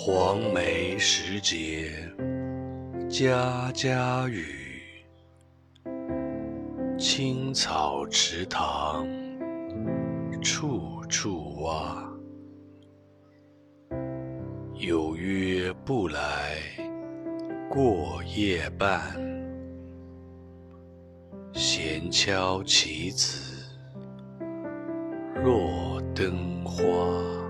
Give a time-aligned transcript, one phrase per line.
[0.00, 1.90] 黄梅时节
[3.10, 4.44] 家家雨
[6.96, 9.04] 青草池塘
[10.40, 12.08] 处处蛙。
[14.76, 16.54] 有约不来
[17.68, 19.00] 过夜半
[21.52, 23.64] 闲敲棋子
[25.42, 27.47] 落灯花。